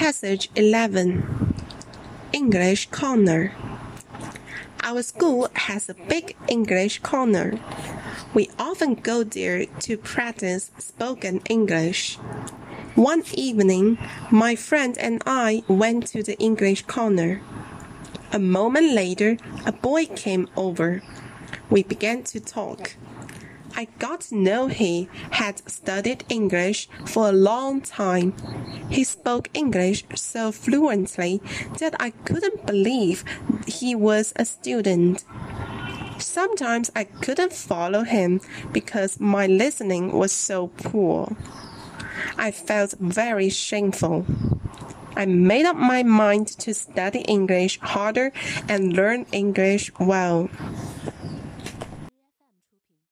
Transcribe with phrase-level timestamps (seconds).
[0.00, 1.54] Passage 11
[2.32, 3.52] English Corner
[4.82, 7.60] Our school has a big English corner.
[8.32, 12.16] We often go there to practice spoken English.
[12.94, 13.98] One evening,
[14.30, 17.42] my friend and I went to the English corner.
[18.32, 19.36] A moment later,
[19.66, 21.02] a boy came over.
[21.68, 22.96] We began to talk.
[23.76, 28.34] I got to know he had studied English for a long time.
[28.90, 31.40] He spoke English so fluently
[31.78, 33.24] that I couldn't believe
[33.66, 35.24] he was a student.
[36.18, 38.40] Sometimes I couldn't follow him
[38.72, 41.36] because my listening was so poor.
[42.36, 44.26] I felt very shameful.
[45.16, 48.32] I made up my mind to study English harder
[48.68, 50.48] and learn English well.